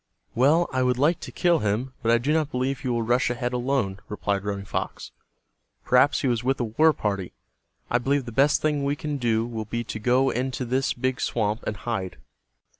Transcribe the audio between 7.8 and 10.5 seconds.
I believe the best thing we can do will be to go